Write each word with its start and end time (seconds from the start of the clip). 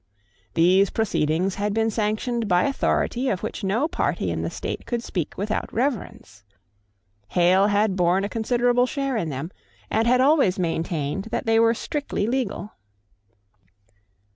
These 0.55 0.89
proceedings 0.89 1.53
had 1.61 1.75
been 1.75 1.91
sanctioned 1.91 2.47
by 2.47 2.63
authority 2.63 3.29
of 3.29 3.43
which 3.43 3.63
no 3.63 3.87
party 3.87 4.31
in 4.31 4.41
the 4.41 4.49
state 4.49 4.87
could 4.87 5.03
speak 5.03 5.37
without 5.37 5.71
reverence. 5.71 6.43
Hale 7.27 7.67
had 7.67 7.95
borne 7.95 8.23
a 8.23 8.27
considerable 8.29 8.87
share 8.87 9.15
in 9.15 9.29
them, 9.29 9.51
and 9.91 10.07
had 10.07 10.19
always 10.19 10.57
maintained 10.57 11.25
that 11.25 11.45
they 11.45 11.59
were 11.59 11.75
strictly 11.75 12.25
legal. 12.25 12.71